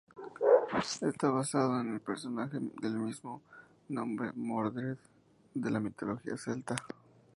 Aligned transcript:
Esta 1.05 1.29
basado 1.29 1.79
en 1.79 1.99
personaje 1.99 2.57
del 2.81 2.93
mismo 2.97 3.39
nombre 3.87 4.31
Mordred 4.33 4.97
de 5.53 5.69
la 5.69 5.79
mitología 5.79 6.35
celta. 6.37 6.75